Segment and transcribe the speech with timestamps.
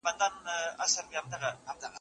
[0.03, 1.87] سلطان